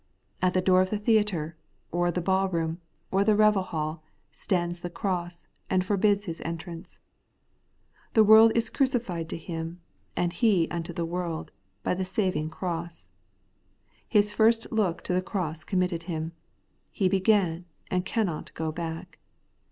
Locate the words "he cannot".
18.01-18.51